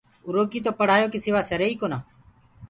اُرو 0.25 0.43
ڪي 0.51 0.59
تو 0.65 0.71
پڙهآيو 0.79 1.11
ڪي 1.13 1.19
سِوآ 1.23 1.41
سري 1.49 1.65
ئي 1.69 1.75
ڪونآ۔ 1.81 1.97